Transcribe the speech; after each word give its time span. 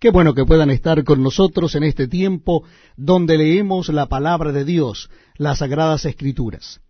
Qué 0.00 0.10
bueno 0.10 0.32
que 0.32 0.46
puedan 0.46 0.70
estar 0.70 1.04
con 1.04 1.22
nosotros 1.22 1.74
en 1.74 1.82
este 1.82 2.08
tiempo 2.08 2.64
donde 2.96 3.36
leemos 3.36 3.90
la 3.90 4.06
palabra 4.06 4.50
de 4.50 4.64
Dios, 4.64 5.10
las 5.36 5.58
sagradas 5.58 6.06
escrituras. 6.06 6.80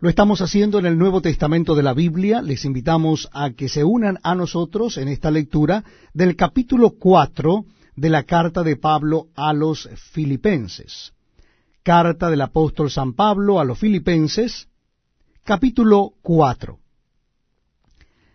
Lo 0.00 0.10
estamos 0.10 0.42
haciendo 0.42 0.78
en 0.78 0.84
el 0.84 0.98
Nuevo 0.98 1.22
Testamento 1.22 1.74
de 1.74 1.82
la 1.82 1.94
Biblia. 1.94 2.42
Les 2.42 2.66
invitamos 2.66 3.30
a 3.32 3.52
que 3.52 3.70
se 3.70 3.84
unan 3.84 4.18
a 4.22 4.34
nosotros 4.34 4.98
en 4.98 5.08
esta 5.08 5.30
lectura 5.30 5.82
del 6.12 6.36
capítulo 6.36 6.90
4 6.98 7.64
de 7.96 8.10
la 8.10 8.24
carta 8.24 8.62
de 8.62 8.76
Pablo 8.76 9.28
a 9.34 9.54
los 9.54 9.88
filipenses. 10.12 11.14
Carta 11.82 12.28
del 12.28 12.42
apóstol 12.42 12.90
San 12.90 13.14
Pablo 13.14 13.60
a 13.60 13.64
los 13.64 13.78
filipenses, 13.78 14.68
capítulo 15.42 16.12
4. 16.20 16.78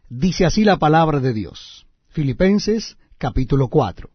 Dice 0.10 0.48
así 0.48 0.64
la 0.64 0.78
palabra 0.78 1.20
de 1.20 1.34
Dios. 1.34 1.86
Filipenses, 2.08 2.98
capítulo 3.22 3.68
4. 3.68 4.10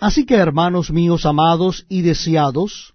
Así 0.00 0.26
que, 0.26 0.34
hermanos 0.34 0.90
míos 0.90 1.24
amados 1.24 1.86
y 1.88 2.02
deseados, 2.02 2.94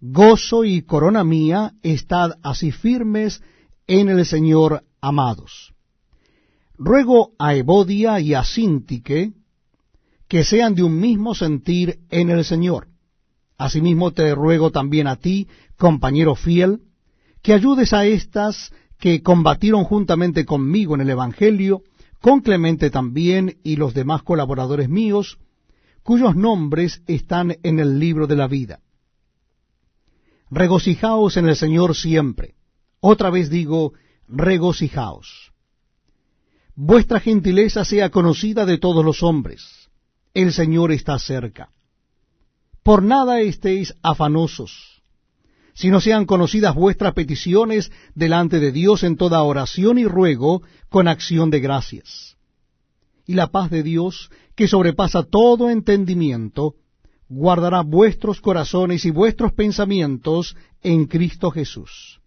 gozo 0.00 0.64
y 0.64 0.80
corona 0.80 1.22
mía, 1.22 1.74
estad 1.82 2.38
así 2.42 2.72
firmes 2.72 3.42
en 3.86 4.08
el 4.08 4.24
Señor 4.24 4.84
amados. 5.02 5.74
Ruego 6.78 7.32
a 7.38 7.56
Evodia 7.56 8.20
y 8.20 8.32
a 8.32 8.42
Sintique 8.42 9.32
que 10.28 10.44
sean 10.44 10.74
de 10.74 10.82
un 10.82 10.98
mismo 10.98 11.34
sentir 11.34 11.98
en 12.08 12.30
el 12.30 12.42
Señor. 12.42 12.88
Asimismo 13.58 14.12
te 14.12 14.34
ruego 14.34 14.70
también 14.70 15.08
a 15.08 15.16
ti, 15.16 15.46
compañero 15.76 16.34
fiel, 16.34 16.80
que 17.42 17.52
ayudes 17.52 17.92
a 17.92 18.06
estas 18.06 18.72
que 18.98 19.22
combatieron 19.22 19.84
juntamente 19.84 20.46
conmigo 20.46 20.94
en 20.94 21.02
el 21.02 21.10
Evangelio, 21.10 21.82
con 22.20 22.40
Clemente 22.40 22.90
también 22.90 23.58
y 23.62 23.76
los 23.76 23.94
demás 23.94 24.22
colaboradores 24.22 24.88
míos, 24.88 25.38
cuyos 26.02 26.34
nombres 26.34 27.02
están 27.06 27.58
en 27.62 27.78
el 27.78 27.98
libro 27.98 28.26
de 28.26 28.36
la 28.36 28.48
vida. 28.48 28.80
Regocijaos 30.50 31.36
en 31.36 31.48
el 31.48 31.56
Señor 31.56 31.94
siempre. 31.94 32.54
Otra 33.00 33.30
vez 33.30 33.50
digo, 33.50 33.92
regocijaos. 34.26 35.52
Vuestra 36.74 37.20
gentileza 37.20 37.84
sea 37.84 38.10
conocida 38.10 38.64
de 38.64 38.78
todos 38.78 39.04
los 39.04 39.22
hombres. 39.22 39.90
El 40.32 40.52
Señor 40.52 40.92
está 40.92 41.18
cerca. 41.18 41.70
Por 42.82 43.02
nada 43.02 43.40
estéis 43.40 43.94
afanosos, 44.02 44.97
sino 45.78 46.00
sean 46.00 46.26
conocidas 46.26 46.74
vuestras 46.74 47.14
peticiones 47.14 47.92
delante 48.16 48.58
de 48.58 48.72
Dios 48.72 49.04
en 49.04 49.16
toda 49.16 49.44
oración 49.44 49.96
y 49.96 50.06
ruego 50.06 50.62
con 50.88 51.06
acción 51.06 51.50
de 51.50 51.60
gracias. 51.60 52.36
Y 53.26 53.34
la 53.34 53.52
paz 53.52 53.70
de 53.70 53.84
Dios, 53.84 54.28
que 54.56 54.66
sobrepasa 54.66 55.22
todo 55.22 55.70
entendimiento, 55.70 56.74
guardará 57.28 57.82
vuestros 57.82 58.40
corazones 58.40 59.04
y 59.04 59.12
vuestros 59.12 59.52
pensamientos 59.52 60.56
en 60.82 61.06
Cristo 61.06 61.52
Jesús. 61.52 62.20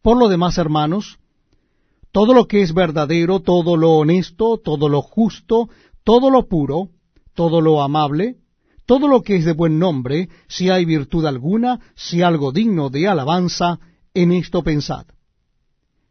Por 0.00 0.18
lo 0.18 0.28
demás, 0.28 0.56
hermanos, 0.56 1.18
todo 2.12 2.32
lo 2.32 2.46
que 2.46 2.62
es 2.62 2.74
verdadero, 2.74 3.40
todo 3.40 3.76
lo 3.76 3.94
honesto, 3.94 4.58
todo 4.58 4.88
lo 4.88 5.02
justo, 5.02 5.68
todo 6.04 6.30
lo 6.30 6.46
puro, 6.46 6.90
todo 7.34 7.60
lo 7.60 7.82
amable, 7.82 8.36
todo 8.88 9.06
lo 9.06 9.22
que 9.22 9.36
es 9.36 9.44
de 9.44 9.52
buen 9.52 9.78
nombre, 9.78 10.28
si 10.48 10.70
hay 10.70 10.86
virtud 10.86 11.26
alguna, 11.26 11.78
si 11.94 12.22
algo 12.22 12.52
digno 12.52 12.88
de 12.88 13.06
alabanza, 13.06 13.78
en 14.14 14.32
esto 14.32 14.62
pensad. 14.62 15.06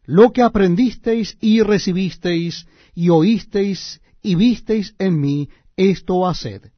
Lo 0.04 0.32
que 0.32 0.42
aprendisteis 0.42 1.36
y 1.40 1.60
recibisteis 1.62 2.66
y 2.94 3.08
oísteis 3.08 4.00
y 4.22 4.36
visteis 4.36 4.94
en 4.98 5.20
mí, 5.20 5.48
esto 5.76 6.26
haced 6.26 6.70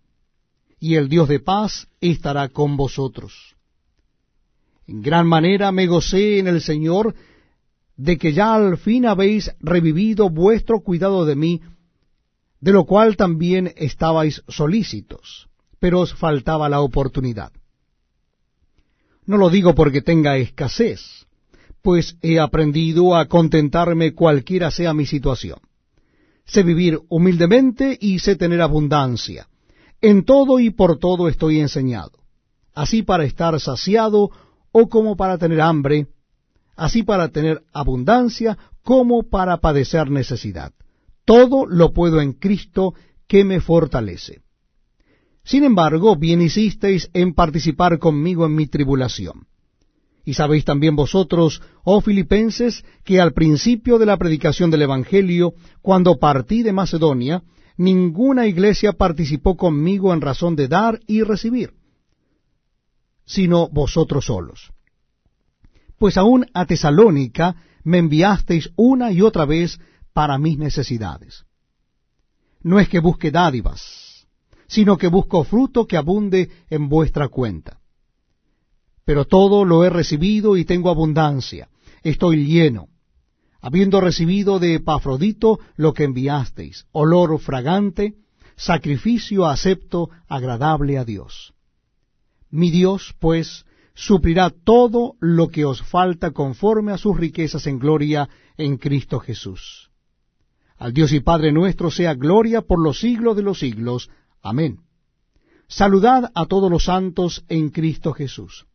y 0.81 0.95
el 0.95 1.11
Dios 1.11 1.29
de 1.29 1.39
paz 1.39 1.87
estará 2.01 2.49
con 2.49 2.79
vosotros. 2.79 3.55
En 4.87 5.03
gran 5.03 5.27
manera 5.27 5.71
me 5.71 5.87
gocé 5.87 6.39
en 6.39 6.49
el 6.49 6.63
Señor 6.63 7.15
de 7.97 8.17
que 8.17 8.33
ya 8.33 8.55
al 8.55 8.79
fin 8.79 9.05
habéis 9.05 9.53
revivido 9.61 10.31
vuestro 10.31 10.81
cuidado 10.81 11.27
de 11.27 11.37
mí, 11.37 11.61
de 12.61 12.73
lo 12.73 12.85
cual 12.85 13.17
también 13.17 13.75
estabais 13.77 14.43
solícitos, 14.49 15.50
pero 15.81 16.01
os 16.01 16.15
faltaba 16.15 16.69
la 16.69 16.81
oportunidad. 16.81 17.53
No 19.27 19.37
lo 19.37 19.51
digo 19.51 19.75
porque 19.75 20.03
tenga 20.03 20.37
escasez, 20.37 21.27
pues 21.83 22.17
he 22.23 22.39
aprendido 22.39 23.17
a 23.17 23.27
contentarme 23.27 24.15
cualquiera 24.15 24.71
sea 24.71 24.95
mi 24.95 25.07
situación. 25.07 25.59
Sé 26.45 26.63
vivir 26.63 27.01
humildemente 27.09 27.97
y 28.01 28.19
sé 28.19 28.37
tener 28.37 28.61
abundancia. 28.61 29.49
En 30.01 30.25
todo 30.25 30.59
y 30.59 30.71
por 30.71 30.99
todo 30.99 31.29
estoy 31.29 31.61
enseñado, 31.61 32.13
así 32.75 33.03
para 33.03 33.25
estar 33.25 33.59
saciado 33.61 34.31
o 34.73 34.89
como 34.89 35.17
para 35.17 35.39
tener 35.39 35.61
hambre, 35.61 36.09
así 36.77 37.03
para 37.03 37.29
tener 37.29 37.63
abundancia 37.73 38.57
como 38.83 39.23
para 39.23 39.59
padecer 39.59 40.11
necesidad. 40.11 40.73
Todo 41.25 41.67
lo 41.67 41.93
puedo 41.93 42.21
en 42.21 42.33
Cristo 42.33 42.95
que 43.29 43.45
me 43.45 43.61
fortalece. 43.61 44.41
Sin 45.45 45.65
embargo, 45.65 46.17
bien 46.17 46.43
hicisteis 46.43 47.11
en 47.13 47.35
participar 47.35 47.99
conmigo 47.99 48.47
en 48.47 48.55
mi 48.55 48.67
tribulación. 48.67 49.47
Y 50.25 50.35
sabéis 50.35 50.65
también 50.65 50.97
vosotros, 50.97 51.63
oh 51.83 52.01
filipenses, 52.01 52.85
que 53.05 53.21
al 53.21 53.33
principio 53.33 53.99
de 53.99 54.07
la 54.07 54.17
predicación 54.17 54.71
del 54.71 54.83
Evangelio, 54.83 55.55
cuando 55.81 56.19
partí 56.19 56.63
de 56.63 56.73
Macedonia, 56.73 57.43
ninguna 57.77 58.47
iglesia 58.47 58.93
participó 58.93 59.57
conmigo 59.57 60.13
en 60.13 60.21
razón 60.21 60.55
de 60.57 60.69
dar 60.69 61.01
y 61.07 61.23
recibir, 61.23 61.73
sino 63.25 63.69
vosotros 63.69 64.27
solos. 64.27 64.71
Pues 65.99 66.19
aún 66.19 66.47
a 66.53 66.67
Tesalónica 66.67 67.57
me 67.83 67.99
enviasteis 67.99 68.71
una 68.77 69.13
y 69.13 69.23
otra 69.23 69.47
vez 69.47 69.81
para 70.13 70.37
mis 70.39 70.59
necesidades. 70.59 71.45
No 72.63 72.79
es 72.79 72.89
que 72.89 73.01
busque 73.01 73.31
dádivas, 73.31 74.10
sino 74.71 74.97
que 74.97 75.09
busco 75.09 75.43
fruto 75.43 75.85
que 75.85 75.97
abunde 75.97 76.49
en 76.71 76.89
vuestra 76.89 77.27
cuenta. 77.27 77.81
Pero 79.05 79.25
todo 79.25 79.65
lo 79.65 79.85
he 79.85 79.91
recibido 79.91 80.57
y 80.57 80.65
tengo 80.65 80.91
abundancia, 80.91 81.69
estoy 82.05 82.47
lleno, 82.47 82.87
habiendo 83.61 84.01
recibido 84.01 84.61
de 84.61 84.77
Epafrodito 84.77 85.59
lo 85.75 85.93
que 85.93 86.05
enviasteis, 86.05 86.87
olor 86.93 87.41
fragante, 87.41 88.15
sacrificio 88.57 89.47
acepto, 89.47 90.09
agradable 90.29 90.99
a 90.99 91.05
Dios. 91.05 91.53
Mi 92.49 92.71
Dios, 92.71 93.13
pues, 93.19 93.65
suplirá 93.95 94.51
todo 94.51 95.15
lo 95.19 95.49
que 95.49 95.65
os 95.65 95.83
falta 95.83 96.31
conforme 96.31 96.93
a 96.93 96.99
sus 96.99 97.17
riquezas 97.17 97.67
en 97.67 97.81
gloria 97.81 98.29
en 98.57 98.77
Cristo 98.77 99.19
Jesús. 99.19 99.91
Al 100.81 100.95
Dios 100.95 101.13
y 101.13 101.21
Padre 101.21 101.53
nuestro 101.53 101.91
sea 101.91 102.15
gloria 102.15 102.63
por 102.63 102.83
los 102.83 103.01
siglos 103.01 103.37
de 103.37 103.43
los 103.43 103.59
siglos. 103.59 104.09
Amén. 104.43 104.81
Saludad 105.69 106.33
a 106.35 106.47
todos 106.47 106.71
los 106.71 106.85
santos 106.85 107.45
en 107.49 107.71
Cristo 107.71 108.13
Jesús. 108.13 108.67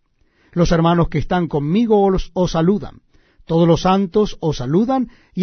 Los 0.52 0.72
hermanos 0.72 1.09
que 1.09 1.18
están 1.18 1.48
conmigo 1.48 2.02
os, 2.02 2.31
os 2.34 2.52
saludan. 2.52 3.02
Todos 3.46 3.68
los 3.68 3.81
santos 3.81 4.38
os 4.40 4.58
saludan 4.58 5.09
y 5.09 5.12